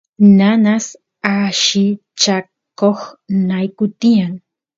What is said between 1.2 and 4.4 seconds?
allichakoq nayku tiyan